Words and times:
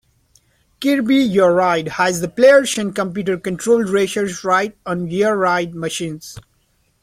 "Kirby 0.81 1.31
Air 1.37 1.53
Ride" 1.53 1.87
has 1.89 2.21
the 2.21 2.27
players 2.27 2.75
and 2.79 2.95
computer-controlled 2.95 3.87
racers 3.89 4.43
ride 4.43 4.73
on 4.83 5.07
Air 5.11 5.37
Ride 5.37 5.75
Machines. 5.75 6.39